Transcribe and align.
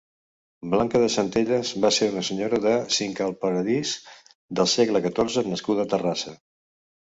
Blanca 0.69 1.01
de 1.01 1.09
Centelles 1.15 1.73
va 1.83 1.91
ser 1.97 2.07
una 2.13 2.23
senyora 2.29 2.59
de 2.63 2.73
cincallparadís 2.95 3.93
del 4.61 4.71
segle 4.73 5.03
catorze 5.05 5.45
nascuda 5.51 5.87
a 5.87 5.93
Terrassa. 5.95 6.35